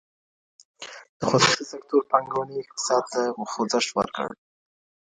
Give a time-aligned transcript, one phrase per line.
[1.19, 4.29] د خصوصي سکتور پانګوني اقتصاد ته خوځښت ورکړ.